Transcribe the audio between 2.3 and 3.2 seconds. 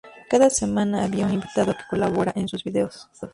en sus vídeos.